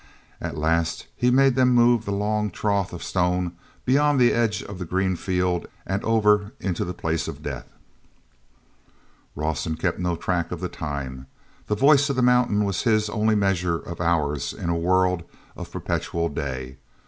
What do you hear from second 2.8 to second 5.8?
of stone beyond the edge of the green field